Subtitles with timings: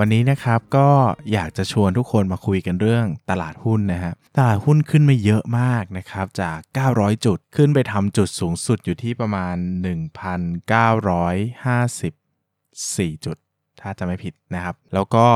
[0.00, 0.88] วันนี้นะครับก็
[1.32, 6.58] อยากจะชวนทุกคนมาคุยกันเรื่องตลาดหุ้นนะฮะตลาดหุ้นขึ้นมาเยอะมากนะครับจาก
[6.90, 9.54] 900 จุดขึ้นไปทำจุดสูงสุดอยู่ที่ประมาณ
[10.74, 13.36] 1,954 จุด
[13.80, 15.26] ถ้าจะไม่ผิดนะครับ แล้วก็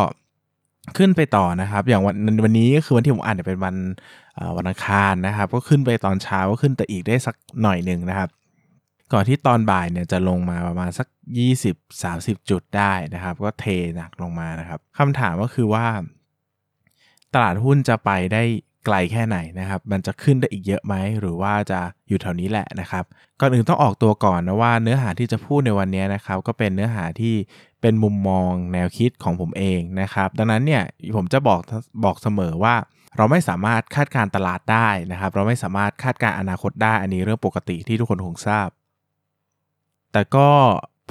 [0.97, 3.77] ขึ้นไปต่อนะครับ อย่างวันวันนี้ก็คือวันที่ผมอ่านเนี่ยเป็นวัน
[4.57, 8.29] วันอังคารนะครับ ก็ขึ้นไปตอนเช้าก็ขึ้นแต่อีกได้สักหน่อยหนึ่งนะครับ
[9.13, 11.07] ก่อนที่ตอนบ่ายเนี่ยจะลงมาประมาณสัก
[11.79, 13.65] 20-30 จุดได้นะครับ ก็เท
[13.97, 15.87] หนักลงมานะครับคำถามก็คือว่า
[17.35, 18.43] ตลาดหุ้นจะไปได้
[18.87, 23.05] ไกลแค่ไหนนะครับ มันจะขึ้นได้อีกเยอะไหม หรือว่าจะอยู่แถวนี้แหละนะครับ
[23.41, 27.35] ก่อนอื่นต้องออกตัวก่อนนะว่าเนื้อหาที่จะพูดในวันนี้นะครับ ก็เป็นเนื้อหาที่
[27.81, 30.83] เป็นมุมมองแนวคิดของผมเองนะครับ ดังนั้นเนี่ย
[31.17, 31.61] ผมจะบอก
[32.05, 32.75] บอกเสมอว่า
[33.17, 38.69] เราไม่สามารถคาดการตลาดได้นะครับ เราไม่สามารถคาดการอนาคตได้ อันนี้เรื่องปกติที่ทุกคนคงทราบ
[40.13, 40.49] แต่ก็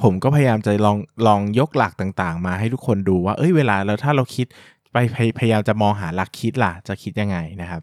[0.02, 4.46] ผมก็พยายามจะลองลองยกหลักต่างๆ มาให้ทุกคนดูว่า เอ้ยเวลาเราถ้าเราคิด
[4.92, 7.82] ไปพยพยายามจะมองหาหลักคิดล่ะ จะคิดยังไงนะครับ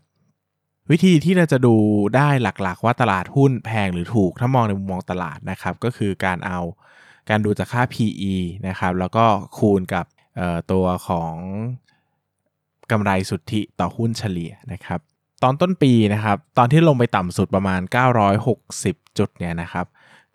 [0.92, 1.76] วิธีที่เราจะดู
[2.16, 6.59] ได้หลักๆ ว่าตลาดหุ้นแพงหรือถูกถ้ามองในมุมมองตลาดนะครับ ก็คือการเอา
[7.30, 8.36] การดูจากค่า PE
[8.67, 9.26] นะครับ แล้วก็
[9.58, 10.06] คูณกับ
[10.72, 11.33] ตัวของ
[12.92, 15.00] กำไรสุทธิต่อหุ้นเฉลี่ยนะครับ
[15.44, 17.81] ตอนต้นปีนะครับ ตอนที่ลงไปต่ำสุดประมาณ
[18.50, 19.86] 960 จุดเนี่ยนะครับ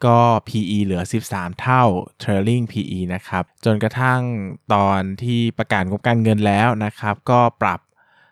[0.07, 1.83] ก็ PE เหลือ 13 เท่า
[2.23, 4.21] trailing PE นะครับ จนกระทั่ง
[4.75, 7.81] ตอนที่ประกาศงบการเงินแล้วนะครับ ก็ปรับ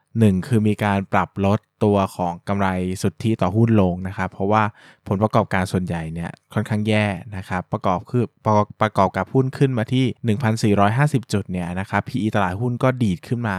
[0.02, 2.68] 1 คือมีการปรับลดตัวของกำไร
[3.02, 4.62] สุทธิต่อหุ้นลงนะครับ เพราะว่า
[5.08, 7.06] ผลประกอบการส่วนใหญ่เนี่ยค่อนข้างแย่
[7.36, 10.04] นะครับ ประกอบคือประกอบประกอบกับหุ้นขึ้นมาที่
[11.24, 13.56] 1,450 จุดเนี่ยนะครับ PE ตลาดหุ้นก็ดีดขึ้นมา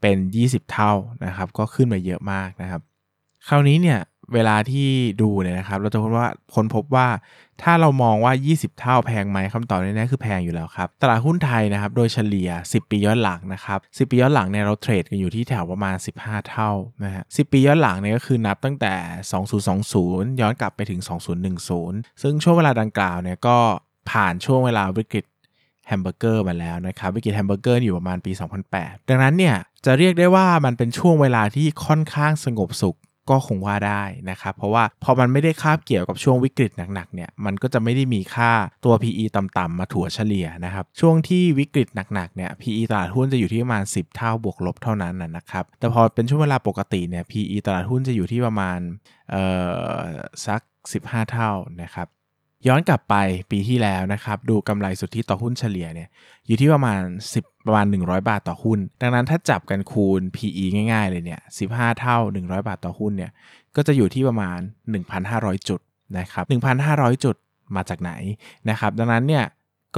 [0.00, 0.92] เป็น 20 เท่า
[1.26, 2.82] นะครับ ก็ขึ้นมาเยอะมากนะครับ
[3.48, 3.98] คราวนี้เนี่ย
[4.34, 4.88] เวลาที่
[5.22, 7.08] ดูเนี่ยนะครับ เราจะพบว่าค้นพบว่า
[7.62, 16.70] ถ้าเรามองว่า 20 เท่าแพงไหมคำตอบแน่ๆคือแพงอยู่แล้วครับตลาดหุ้นไทยนะครับโดยเฉลี่ย 10 ปีย้อนหลังนะครับ10 ปีย้อนหลังเนี่ยเรา trade กันอยู่ที่แถวประมาณ 15 เท่า
[17.04, 18.94] นะฮะ10 ปีย้อนหลังเนี่ยก็คือนับตั้งแต่
[19.66, 21.00] 2020 ย้อนกลับไปถึง
[21.60, 23.58] 2010 ซึ่งช่วงเวลาดังกล่าวเนี่ยก็
[24.10, 25.24] ผ่านช่วงเวลาวิกฤต
[25.88, 28.32] แฮมเบอร์เกอร์มาแล้วนะครับวิกฤตแฮมเบอร์เกอร์อยู่ประมาณปี
[28.70, 29.56] 2008 ดังนั้นเนี่ย
[29.86, 32.96] จะเรียกได้ว่ามันเป็นช่วงเวลาที่ค่อนข้างสงบสุข
[33.30, 38.52] ก็คงว่าได้นะครับ เพราะว่าพอมันไม่ได้คาบเกี่ยวกับช่วงวิกฤตหนักๆเนี่ยมันก็จะไม่ได้มีค่า
[38.84, 48.78] ตัว PE ต่ำๆมาถั่วเฉลี่ยนะครับ ช่วงที่วิกฤตหนักๆเนี่ย PE ตลาดหุ้นจะอยู่ที่ประมาณ 10 เท่าบวกลบเท่านั้นนะครับแต่พอเป็นช่วงเวลาปกติเนี่ย PE ตลาดหุ้นจะอยู่ที่ประมาณ
[49.30, 49.44] เอ่
[49.96, 50.00] อ
[50.46, 50.60] สัก
[50.96, 51.50] 15 เท่า
[51.82, 52.08] นะครับ
[52.66, 53.14] ย้อนกลับไป
[53.50, 56.08] ปีที่แล้วนะครับ ดูกำไรสุทธิต่อหุ้นเฉลี่ยเนี่ย
[56.46, 57.02] อยู่ที่ประมาณ
[57.34, 61.40] 10 ประมาณ 100 บาทต่อหุ้น ดังนั้นถ้าจับกันคูณ PE ง่ายๆเลยเนี่ย
[61.70, 63.30] 15 เท่า 100 บาทต่อหุ้นเนี่ย
[63.76, 64.58] ก็จะอยู่ที่ประมาณ
[65.12, 65.80] 1,500 จุด
[66.18, 66.44] นะครับ
[66.84, 67.36] 1,500 จุด
[67.76, 68.12] มาจากไหน
[68.70, 69.44] นะครับ ดังนั้นเนี่ย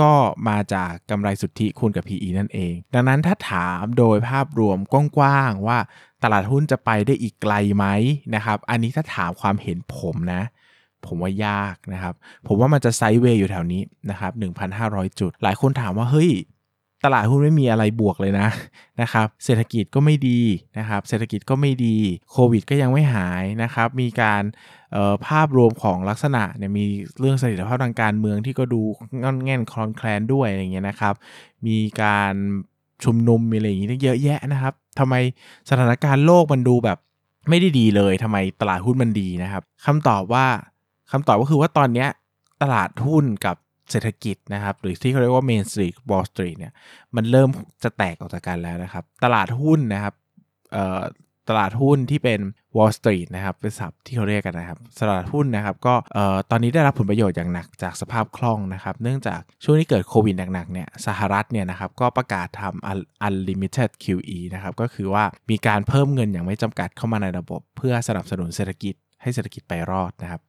[0.00, 0.12] ก็
[0.48, 5.78] มาจากกำไรสุทธิคูณกับ PE นั่นเอง ดังนั้นถ้าถามโดยภาพรวมกว้างๆว่า
[6.22, 7.86] ตลาดหุ้นจะไปได้อีกไกลไหม
[8.34, 10.42] นะครับ อันนี้ถ้าถามความเห็นผมนะ
[11.06, 12.14] ผมว่ายากนะครับ
[12.46, 14.32] ผมว่ามันจะไซด์เวย์อยู่แถวนี้นะครับ
[14.74, 16.30] 1,500 จุด หลายคนถามว่าเฮ้ย
[17.04, 18.48] ตลาดหุ้นไม่มีอะไรบวกเลยนะ
[19.00, 20.40] นะครับ เศรษฐกิจก็ไม่ดี
[20.78, 21.96] นะครับ เศรษฐกิจก็ไม่ดี
[22.30, 24.42] โควิดก็ยังไม่หายนะครับ มีการ
[25.26, 26.84] ภาพรวมของลักษณะเนี่ยมี
[27.18, 28.80] เรื่องเสถียรภาพทางการเมืองที่ก็ดู
[29.22, 31.14] งอนแง่นคลอนแคลนด้วยอะไรเงี้ยนะครับ
[31.66, 32.34] มีการ
[33.04, 35.14] ชุมนุมมีอะไรอย่างงี้เยอะแยะนะครับทำไม
[35.70, 36.98] สถานการณ์โลกมันดูแบบ
[37.48, 40.46] ไม่ได้ดีเลยทำไมตลาดหุ้นมันดีนะครับคำตอบว่า
[41.12, 42.06] คำตอบก็คือว่าตอนนี้
[42.62, 43.56] ตลาดหุ้นกับ
[43.90, 46.72] เศรษฐกิจนะครับ หรือที่เขาเรียกว่า Main Street Wall Street เนี่ย
[47.16, 47.48] มันเริ่ม
[47.84, 50.14] จะแตกออกจากกันแล้วนะครับ ตลาดหุ้นนะครับ
[51.48, 52.40] ตลาดหุ้นที่เป็น
[52.76, 55.94] Wall Street นะครับเป็นศัพท์ที่เขาเรียกกันนะครับตลาดหุ้นนะครับก็
[56.50, 70.40] ตอนนี้ได้รับผลประโยชน์อย่างหนักจากสภาพคล่องนะครับ เนื่องจากช่วงที่เกิดโควิดหนักๆเนี่ยสหรัฐเนี่ยนะครับก็ประกาศทำ unlimited QE นะครับก็คือว่ามีการเพิ่มเงินอย่างไม่จำกัดเข้ามาในระบบ เพื่อสนับสนุนเศรษฐกิจให้เศรษฐกิจไปรอดนะครับ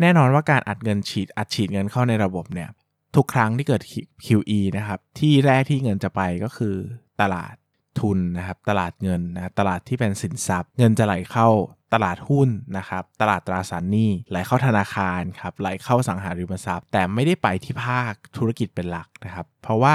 [0.00, 2.68] แน่นอนว่าการอัดเงินฉีดอัดฉีดเงินเข้าในระบบเนี่ย
[3.16, 3.82] ทุกครั้งที่เกิด
[4.26, 6.74] QE นะครับ ที่แรกที่เงินจะไปก็คือ
[7.20, 7.54] ตลาด
[8.00, 11.48] ทุนนะครับ ตลาดเงินนะตลาดที่เป็นสินทรัพย์ เงินจะไหลเข้า
[11.94, 12.48] ตลาดหุ้น
[12.78, 19.94] นะครับ ตลาดตราสารหนี้ไหลเข้าธนาคารครับไหลเข้าสังหาริมทรัพย์ แต่ไม่ได้ไปที่ภาคธุรกิจเป็นหลักนะครับ เพราะว่า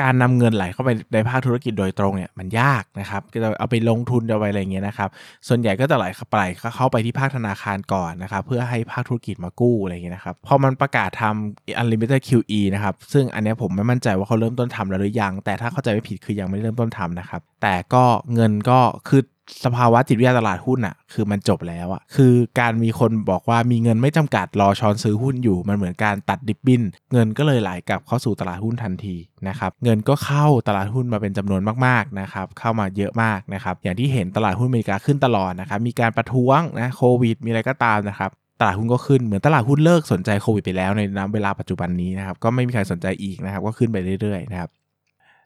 [0.00, 5.08] การนำเงินไหลเข้าไปในภาคธุรกิจโดยตรงเนี่ยมันยากนะครับจะเอาไปลงทุนจะไปอะไรเงี้ยนะครับ
[5.48, 6.38] ส่วนใหญ่ก็จะไหลเข้าไป
[6.76, 18.04] เข้าไปที่ภาคธนาคารก่อนนะครับ เพื่อให้ภาคธุรกิจมากู้อะไรเงี้ยนะครับ พอมันประกาศทำ unlimited QE นะครับ ซึ่งอันนี้ผมไม่มั่นใจว่าเขาเริ่มต้นทำแล้วหรือยัง แต่ถ้าเข้าใจไม่ผิดคือยังไม่เริ่มต้นทำนะครับ แต่ก็
[18.34, 19.22] เงินก็คือ
[19.64, 29.16] สภาวะจิตวิทยาตลาดหุ้นอะคือมันจบแล้วอะคือการมีคนบอกว่ามีเงินไม่จำกัดรอช้อนซื้อหุ้นอยู่ มันเหมือนการตัดดิบบิน เงินก็เลยไหลกลับเข้าสู่ตลาดหุ้นทันที
[29.48, 38.30] นะครับเงินก็เข้าตลาดหุ้นมาเป็นจำนวนมากๆนะครับเข้ามาเยอะมากนะครับอย่างที่เห็นตลาดหุ้นอเมริกาขึ้นตลอดนะครับมีการประท้วงนะโควิด มีอะไรก็ตามนะครับ
[38.60, 44.70] ตลาดหุ้นก็ขึ้นเหมือนตลาดหุ้นเลิกสนใจโควิดไปแล้วในนเวลาปัจจุบันนี้นะครับก็ไม่มีใครสนใจอีกนะครับก็ขึ้นไปเรื่อยๆนะครับ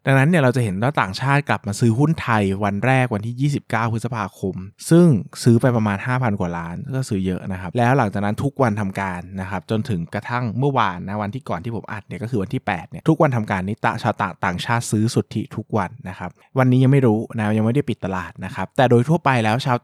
[0.08, 4.54] ดังนั้นเนี่ยเราจะเห็นว่าต่างชาติกลับมาซื้อหุ้นไทยวันแรกวันที่ 29 พฤษภาคม
[4.90, 5.06] ซึ่ง
[5.42, 14.14] ซื้อไปประมาณ 5,000 กว่าล้านก็ซื้อเยอะนะครับ แล้วหลังจากนั้นทุกวันทำการนะครับจนถึงกระทั่งเมื่อวานนะวันที่ก่อนที่ผมอัดเนี่ยก็คือวันที่8เนี่ยทุกวันทำการนี้ตชาว
[14.44, 19.78] ต่างชาติซื้อสุทธิทุกวันนะครับวันนี้ยังไม่รู้นะยังไม่ได้ปิดตลาดนะครับแต่โดยทั่วไปแล้วชาว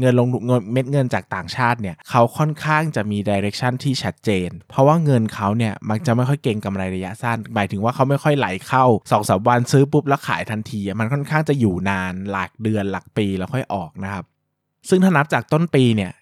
[0.00, 14.24] เงินลงเงินเม็ดเงินจากต่างชาติเนี่ยเขาค่อนข้างจะมีดิเรกชันที่ชัดเจน เพราะว่าเงินเขาเนี่ยมักจะไม่ค่อยเก่งกำไรระยะสั้น หมายถึงว่าเขาไม่ค่อยไหลเข้า2อสวันซื้อปุ๊บแล้วขายทันที มันค่อนข้างจะอยู่นานหลักเดือนหลักปีแล้วค่อยออกนะครับ
[14.88, 16.12] ซึ่งถ้านับจากต้นปีเนี่ย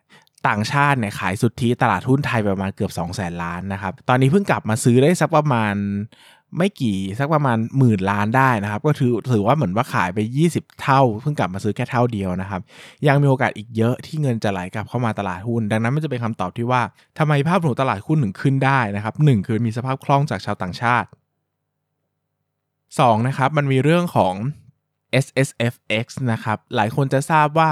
[0.49, 5.75] ต่างชาติเนี่ยขายสุทธิตลาดหุ้นไทยประมาณเกือบ 2 0 0แสนล้านนะครับ ตอนนี้เพิ่งกลับมาซื้อได้สักประมาณ
[6.59, 10.19] ไม่กี่สักประมาณหมื่นล้านได้นะครับ ก็ถือถือว่าเหมือนว่าขายไป
[10.51, 12.61] 20 เท่า เพิ่งกลับมาซื้อแค่เท่าเดียวนะครับ
[13.07, 16.83] ยังมีโอกาสอีกเยอะที่เงินจะไหลกลับเข้ามาตลาดหุ้น ดังนั้นมันจะเป็นคำตอบที่ว่า
[17.19, 21.09] ทำไมภาพรวมตลาดหุ้นถึงขึ้นได้นะครับหคือมีสภาพคล่องจากชาวต่างชาติ
[22.71, 24.35] 2 นะครับมันมีเรื่องของ
[25.25, 25.75] S S F
[26.05, 27.71] X นะครับหลายคนจะทราบว่า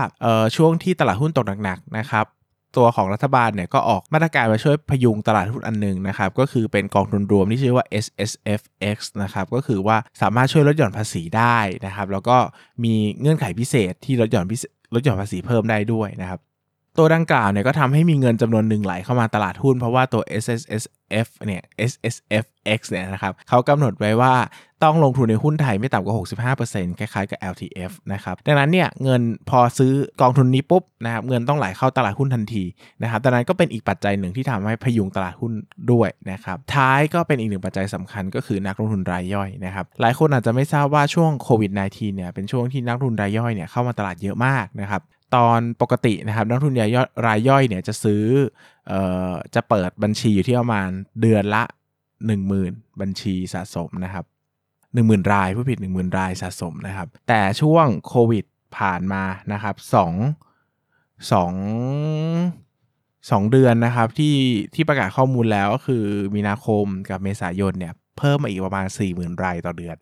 [0.57, 2.27] ช่วงที่ตลาดหุ้นตกหนักๆนะครับ
[2.77, 8.63] ตัวของรัฐบาลเนี่ยก็ออกมาตรการมาช่วยพยุงตลาดหุ้นอันหนึ่งนะครับก็คือเป็นกองทุนรวมที่ชื่อว่า S S F
[8.97, 12.37] X นะครับก็คือว่าสามารถช่วยลดหย่อนภาษีได้นะครับแล้วก็
[12.85, 14.47] มีเงื่อนไขพิเศษที่ลดหย่อน
[14.95, 16.41] ลดหย่อนภาษีเพิ่มได้ด้วยนะครับ
[16.99, 20.85] ตัวดังกล่าวเนี่ยก็ทำให้มีเงินจำนวนหนึ่งไหลเข้ามาตลาดหุ้นเพราะว่าตัว S S S
[21.27, 22.45] F เนี่ย S S F
[22.79, 24.35] X เนี่ยนะครับเขากำหนดไว้ว่า
[24.85, 32.65] ต้องลงทุนในหุ้นไทยไม่ต่ำกว่า 65%คล้ายๆกับ LTF นะครับ ดังนั้นเนี่ยเงินพอซื้อกองทุนนี้ปุ๊บนะครับเงินต้องไหลเข้าตลาดหุ้นทันที
[33.03, 35.53] นะครับดังนั้นก็เป็นอีกปัจจัยหนึ่งที่ทำให้พยุงตลาดหุ้น
[35.93, 45.03] ด้วยนะครับ ท้ายก็เป็นอีกหนึ่งปัจจัยสำคัญก็คือนักลงทุนรายย่อยนะครับ หลายคนอาจจะไม่ทราบว่าช่วงโควิด -19 เนี่ยเป็นช่วงที่นักลงทุนรายย่อยเนี่ยเข้ามาตลาดเยอะมากนะครับ
[45.37, 48.23] ตอนปกตินะครับนักทุนรายย่อยเนี่ยจะซื้อ
[48.89, 50.89] เอ่อจะเปิดบัญชีอยู่ที่ประมาณ
[51.21, 51.63] เดือนละ
[52.33, 54.25] 10,000 บัญชีสะสมนะครับ
[54.79, 58.45] 10,000 รายผู้ผิด 10,000 รายสะสมนะครับ แต่ช่วงโควิด
[58.79, 59.87] ผ่านมานะครับ2
[61.31, 64.37] 2 2 เดือนนะครับที่
[64.75, 66.05] ที่ประกาศข้อมูลแล้วก็คือ
[66.35, 69.97] มีนาคมกับเมษายนเนี่ยเพิ่มมาอีกประมาณ 40,000 รายต่อเดือน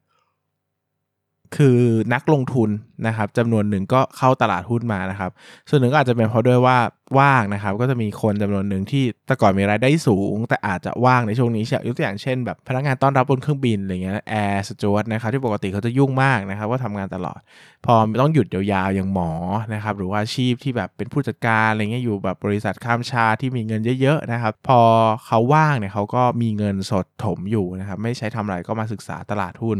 [1.56, 1.78] คือ
[2.14, 2.70] นักลงทุน
[3.06, 5.30] นะครับจำนวนหนึ่งก็เข้าตลาดหุ้นมานะครับ
[5.68, 6.78] ส่วนหนึ่งก็อาจจะเป็นเพราะด้วยว่า
[7.18, 17.40] ว่างนะครับ ก็จะมีคนจำนวนหนึ่งที่แต่ก่อนมีรายได้สูง แต่อาจจะว่างในช่วงนี้เช่นยกตัวอย่างเช่นแบบพนักงานต้อนรับบนเครื่องบินอะไรเงี้ยแอร์สจวตนะครับที่ปกติเขาจะยุ่งมากนะครับว่าทำงานตลอด
[17.86, 19.30] พอต้องหยุดยาวๆอย่างหมอ
[19.74, 24.80] นะครับหรือว่าอาชีพที่แบบเป็นผู้จัดการอะไรเงี้ยอยู่แบบบริษัทข้ามชาที่มีเงินเยอะๆนะครับ พอ
[25.26, 29.78] เขาว่างเนี่ยเขาก็มีเงินสดถมอยู่นะครับไม่ใช้ทำอะไรก็มาศึกษาตลาดหุ้น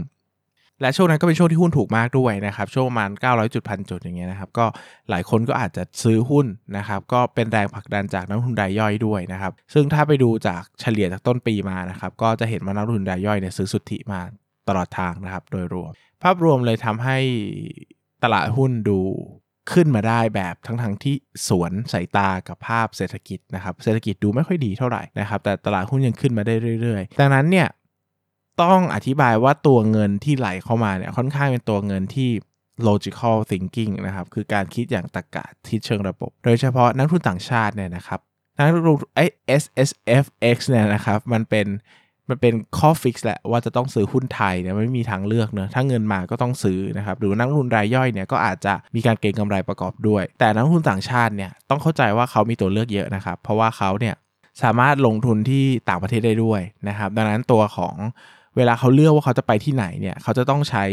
[0.80, 4.66] และช่วงนั้นก็เป็นช่วงที่หุ้นถูกมากด้วยนะครับช่วงประมาณ 900 จุดพันจุดอย่างเงี้ยนะครับก็
[5.10, 6.46] หลายคนก็อาจจะซื้อหุ้น
[6.76, 14.20] นะครับก็เป็นแรงผลักดันจากนักทุนรายย่อยด้วยนะครับซึ่งถ้าไปดูจากเฉลี่ยจากต้นปีมานะครับก็จะเห็นว่านักทุนรายย่อยเนี่ยซื้อสุทธิมา
[14.68, 17.18] ตลอดทางนะครับโดยรวม ภาพรวมเลยทำให้
[18.24, 19.00] ตลาดหุ้นดู
[19.72, 21.14] ขึ้นมาได้แบบทั้งทั้งที่
[21.48, 27.68] สวนสายตากับภาพเศรษฐกิจนะครับเศรษฐกิจดูไม่ค่อยดีเท่าไหร่นะครับแต่ตลาดหุ้นยังขึ้นมาได้เรื่อย ๆ ดังนั้นเนี่ย
[28.62, 32.30] ต้องอธิบายว่าตัวเงินที่ไหลเข้ามาเนี่ยค่อนข้างเป็นตัวเงินที่
[32.88, 38.20] logical thinking นะครับคือการคิดอย่างตรรกะทิศเชิงระบบ โดยเฉพาะนักทุนต่างชาติเนี่ยนะครับ
[38.58, 39.24] นักลงไอ้
[39.62, 39.90] S S
[40.22, 41.66] F X เนี่ยนะครับมันเป็น
[42.28, 54.14] มันเป็นข้อฟิกซ์แหละว่าจะต้องซื้อหุ้นไทยเนี่ยไม่มีทางเลือกเนอะถ้าเงินมาก็ต้องซื้อนะครับหรือนักลงทุนรายย่อยเนี่ยก็อาจจะมีการเก็งกำไรประกอบด้วย แต่นักทุนต่างชาติเนี่ยต้องเข้าใจว่าเขามีตัวเลือกเยอะนะครับเพราะว่าเขาเนี่ย
[54.62, 57.94] สามารถลงทุนที่ต่างประเทศได้ด้วยนะครับดังนั้นตัวของ
[58.56, 60.84] เวลาเขาเลือกว่าเขาจะไปที่ไหนเนี่ยเขาจะต้องใช้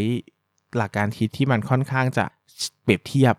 [0.76, 2.24] หลักการคิดที่มันค่อนข้างจะ
[2.82, 3.34] เปรียบเทียบ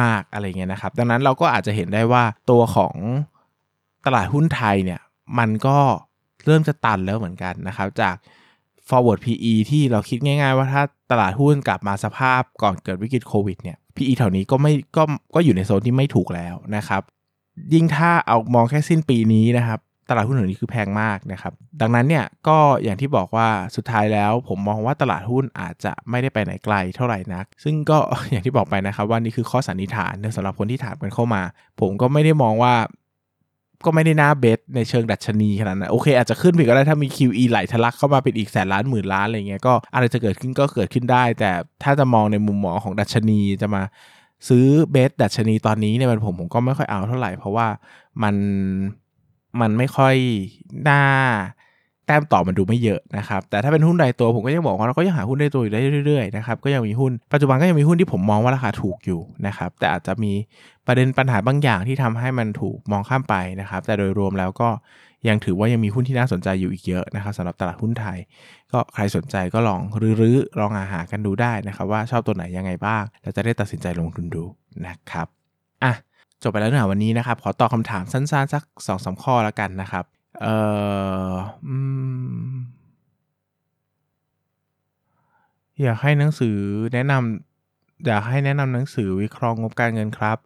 [0.00, 2.94] มาก ๆอะไรเงี้ยนะครับ ดังนั้นเราก็อาจจะเห็นได้ว่าตัวของ
[4.06, 5.00] ตลาดหุ้นไทยเนี่ย
[5.38, 5.78] มันก็
[6.46, 8.14] เริ่มจะตันแล้วเหมือนกันนะครับ จาก
[8.88, 15.02] forward PE ที่เราคิดง่าย ๆ ว่าถ้าตลาดหุ้นกลับมาสภาพก่อนเกิดวิกฤตโควิดเนี่ย PE แถวนี้ก็ไม่ก็
[15.34, 17.02] ก็อยู่ในโซนที่ไม่ถูกแล้วนะครับ
[17.74, 27.98] ยิ่งถ้าเอามองแค่สิ้นปีนี้นะครับ ตลาดหุ้นแถวนี้คือแพงมากนะครับ ดังนั้นเนี่ยก็อย่างที่บอกว่าสุดท้ายแล้วผมมองว่าตลาดหุ้นอาจจะไม่ได้ไปไหนไกลเท่าไหร่นัก ซึ่งก็
[28.30, 31.42] อย่างที่บอกไปนะครับว่านี่คือข้อสันนิษฐานสำหรับคนที่ถามกันเข้ามา
[31.80, 32.74] ผมก็ไม่ได้มองว่า
[33.84, 41.50] ก็ไม่ได้น่าเบสในเชิงดัชนีขนาดนั้นโอเค อาจจะขึ้นไปก็ได้ถ้ามี QE ไหลทะลักเข้ามาเป็นอีกแสนล้านหมื่นล้านอะไรเงี้ยก็อะไรจะเกิดขึ้นก็เกิดขึ้นได้ แต่
[41.82, 43.82] ถ้าจะมองในมุมมองของดัชนีจะมา
[44.48, 47.66] ซื้อเบสดัชนีตอนนี้ในวันผมผมก็ไม่ค่อยเอาเท่าไหร่เพราะว่า
[48.22, 48.34] มัน
[49.60, 50.14] มันไม่ค่อย
[50.88, 51.02] น่า
[52.06, 60.32] แต้มต่อมันดูไม่เยอะนะครับ แต่ถ้าเป็นหุ้นใดตัวผมก็ยังบอกว่าเราก็ยังหาหุ้นได้ตัวอยู่ได้เรื่อยๆนะครับ ก็ยังมีหุ้น ปัจจุบันก็ยังมีหุ้นที่ผมมองว่าราคาถูกอยู่นะครับ แต่อาจจะมี
[60.86, 64.68] ประเด็นปัญหาบางอย่างที่ทำให้มันถูกมองข้ามไปนะครับ แต่โดยรวมแล้วก็
[65.28, 68.18] ยังถือว่ายังมีหุ้นที่น่าสนใจอยู่อีกเยอะนะครับสำหรับตลาดหุ้นไทย
[68.72, 69.80] ก็ใครสนใจก็ลอง
[70.20, 74.44] รื้อๆลองหาหากันดูได้นะครับ ว่าชอบตัวไหนยังไงบ้างแล้วจะได้ตัดสินใจลงทุนดู
[74.86, 75.26] นะครับ
[75.84, 75.92] อะ
[76.42, 80.04] จบไปแล้วเนื้อวันนี้นะครับ ขอตอบคำถามสั้นๆ สักสองสาข้อแล้วกันนะครับ
[80.40, 80.54] เอ่
[81.30, 81.32] อ
[85.82, 86.56] อยากให้หนังสือ
[86.94, 90.38] แนะนำอยากให้แนะนำหนังสือวิเคราะห์งบการเงินครับ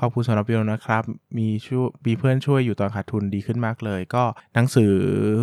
[0.00, 1.02] ขอบคุณสำหรับวิดีโอนะครับ
[1.38, 4.24] มีช่วยมีเพื่อนช่วยอยู่ตอนขาดทุนดีขึ้นมากเลย ก็
[4.54, 4.92] หนังสือ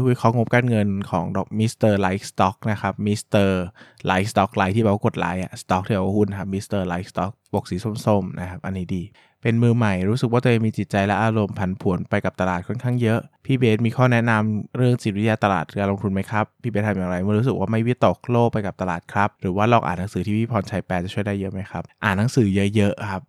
[0.07, 1.83] วิเคราะห์งบการเงินของดอก Mr.
[1.87, 3.35] LikeStock นะครับ Mr.
[3.41, 6.73] LikeStock like ที่แปลว่ากดไลท์อะสต็อกที่แปลว่าหุ้นครับ Mr.
[6.75, 9.03] LikeStock ปกสีส้มๆนะครับอันนี้ดี
[9.41, 23.23] เป็นมือใหม่รู้สึกว่าตัวเองมีจิตใจและอารมณ์ผันผวนไปกับตลาดค่อนข้างเยอะ พี่เบสมีข้อแนะนำเรื่องจิตวิทยาตลาดการลงทุนไหมครับ พี่เบสทำอย่างไรเมื่อรู้สึกว่าไม่วิตกโลกไปกับตลาดครับ หรือว่าลองอ่านหนังสือที่พี่พรชัยแปลจะช่วยได้เยอะไหมครับ อ่านหนังสือเยอะๆครับ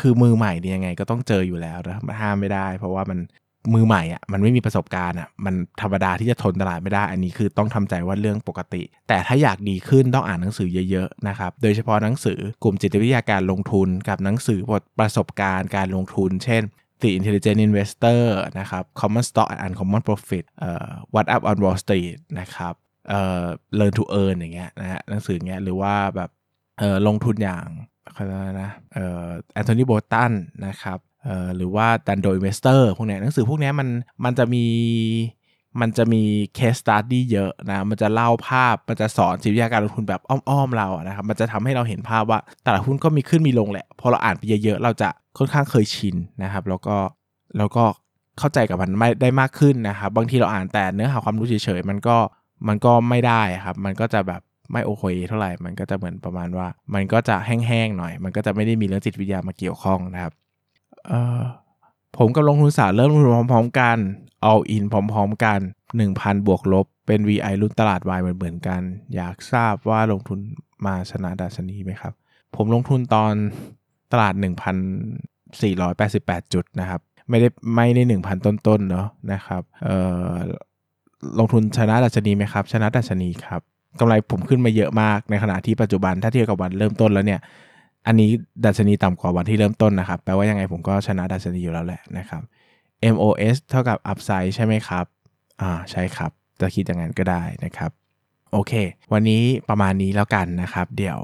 [0.00, 3.18] คือมือใหม่เนี่ยยังไงก็ต้องเจออยู่แล้วนะห้ามไม่ได้ เพราะว่ามัน
[3.74, 16.62] มือใหม่อะมันไม่มีประสบการณ์อะมันธรรมดาที่จะทนตลาดไม่ได้ อันนี้คือต้องทำใจว่าเรื่องปกติ แต่ถ้าอยากดีขึ้นต้องอ่านหนังสือเยอะๆนะครับโดยเฉพาะหนังสือกลุ่มจิตวิทยาการลงทุน กับหนังสือบทประสบการณ์การลงทุน เช่น
[17.02, 18.22] The Intelligent Investor
[18.58, 22.74] นะครับ Common Stock and Uncommon Profit เอ่อ One Up on Wall Street นะครับ
[23.08, 23.44] เอ่อ
[23.78, 26.30] Learn to Earn อย่างเงี้ยนะฮะหนังสือเงี้ยหรือว่าแบบ
[26.78, 27.66] เอ่อลงทุนอย่าง
[28.12, 30.32] เขาเรียกนะเอ่อ Anthony Bolton
[30.66, 33.88] นะครับเอ่อหรือว่า Dhandho Investor พวกเนี้ยหนังสือพวกเนี้ยมัน
[34.24, 34.64] มันจะมี
[35.80, 36.22] มันจะมี
[36.54, 46.96] case study เยอะนะ มันจะเล่าภาพ มันจะสอนจิตวิทยาการลงทุนแบบอ้อมๆเราอะนะครับ มันจะทำให้เราเห็นภาพว่าตลาดหุ้นก็มีขึ้นมีลงแหละ พอเราอ่านไปเยอะๆ เราจะค่อนข้างเคยชินนะครับ แล้วก็
[47.58, 47.84] แล้วก็
[48.38, 52.16] เข้าใจกับมันไม่ได้มากขึ้นนะครับ บางทีเราอ่านแต่เนื้อหาความรู้เฉยๆ มันก็
[52.68, 54.40] มันก็ไม่ได้ครับ มันก็จะแบบ
[54.72, 60.32] ไม่โอเคเท่าไหร่ มันก็จะเหมือนประมาณว่า มันก็จะแห้งๆหน่อย มันก็จะไม่ได้มีเรื่องจิตวิทยามาเกี่ยวข้องนะครับ
[61.06, 61.40] เอ่อ
[62.18, 63.98] ผมกับลงทุนศาสตร์เริ่มลงทุนพร้อมๆ กัน
[64.50, 65.60] all in พร้อมๆ กัน
[66.04, 68.80] 1,000 บวกลบ เป็น VI รุ่นตลาดวายเหมือนๆกัน
[69.14, 70.38] อยากทราบว่าลงทุน
[70.86, 72.12] มาชนะดัชนีไหมครับ
[72.56, 73.32] ผมลงทุนตอน
[74.12, 74.34] ตลาด
[75.18, 79.96] 1,488 จุดนะครับ ไม่ได้ไม่ได้ 1,000 ต้นๆ เนาะนะครับ เอ่
[80.32, 80.34] อ
[81.38, 83.62] ลงทุนชนะดัชนีไหมครับ ชนะดัชนีครับ
[84.00, 87.40] กำไรผมขึ้นมาเยอะมากในขณะที่ปัจจุบันถ้าเทียบกับวันเริ่มต้นแล้วเนี่ย
[88.06, 88.30] อันนี้
[88.64, 92.42] ดัชนีต่ำกว่าวันที่เริ่มต้นนะครับแปลว่ายังไงผมก็ชนะดัชนีอยู่แล้วแหละนะครับ
[93.14, 95.04] MOS เท่ากับ Upside ใช่ไหมครับ
[95.62, 96.30] อ่าใช่ครับ
[96.60, 97.90] จะคิดอย่างนั้นก็ได้นะครับ
[98.52, 98.72] โอเค
[99.12, 101.20] วันนี้ประมาณนี้แล้วกันนะครับ เดี๋ยว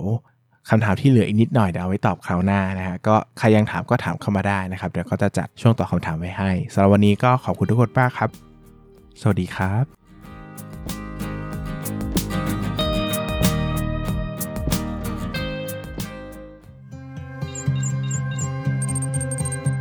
[0.70, 8.30] คำถามที่เหลืออีกนิดหน่อยเดี๋ยวเอาไว้ตอบคราวหน้านะฮะก็ใครยังถามก็ถามเข้ามาได้นะครับ เดี๋ยวก็จะจัดช่วงตอบคำถามไว้ให้สำหรับวันนี้ก็ขอบคุณทุกคนมากครับ
[9.20, 10.03] สวัสดีครับ